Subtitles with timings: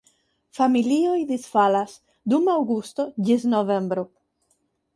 [0.59, 1.93] Familioj disfalas
[2.35, 4.09] dum aŭgusto ĝis novembro.